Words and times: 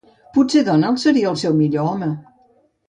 Potser 0.37 0.63
Donald 0.69 1.03
seria 1.03 1.29
el 1.33 1.39
seu 1.43 1.57
millor 1.63 1.91
home. 1.93 2.13